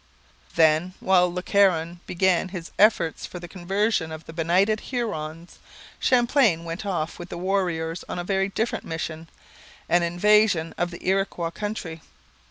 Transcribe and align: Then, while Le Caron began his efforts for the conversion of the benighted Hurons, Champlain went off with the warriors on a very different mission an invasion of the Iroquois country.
Then, 0.55 0.95
while 0.99 1.31
Le 1.31 1.43
Caron 1.43 1.99
began 2.07 2.49
his 2.49 2.71
efforts 2.79 3.27
for 3.27 3.37
the 3.37 3.47
conversion 3.47 4.11
of 4.11 4.25
the 4.25 4.33
benighted 4.33 4.79
Hurons, 4.89 5.59
Champlain 5.99 6.63
went 6.63 6.87
off 6.87 7.19
with 7.19 7.29
the 7.29 7.37
warriors 7.37 8.03
on 8.09 8.17
a 8.17 8.23
very 8.23 8.49
different 8.49 8.83
mission 8.83 9.29
an 9.87 10.01
invasion 10.01 10.73
of 10.75 10.89
the 10.89 11.07
Iroquois 11.07 11.51
country. 11.51 12.01